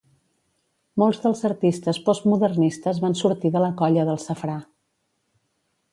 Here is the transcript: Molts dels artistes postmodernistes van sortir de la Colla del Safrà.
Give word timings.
Molts 1.01 1.19
dels 1.25 1.43
artistes 1.49 1.99
postmodernistes 2.07 3.03
van 3.07 3.17
sortir 3.23 3.55
de 3.57 3.65
la 3.67 3.71
Colla 3.83 4.07
del 4.11 4.21
Safrà. 4.25 4.57